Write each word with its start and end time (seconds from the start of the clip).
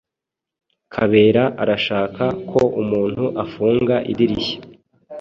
Kabera 0.93 1.43
arashaka 1.61 2.23
ko 2.49 2.61
umuntu 2.81 3.23
afunga 3.43 3.95
idirishya. 4.11 4.57